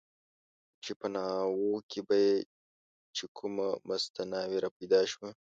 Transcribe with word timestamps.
چې 0.83 0.91
په 0.99 1.07
ناوو 1.15 1.73
کې 1.89 1.99
به 2.07 2.17
چې 3.15 3.25
کومه 3.37 3.67
مسته 3.87 4.21
ناوې 4.31 4.57
را 4.65 4.69
پیدا 4.77 5.01
شوه. 5.11 5.29